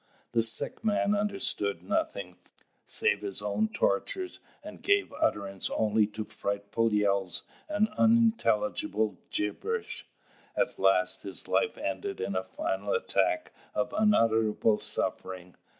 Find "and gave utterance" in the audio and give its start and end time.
4.63-5.69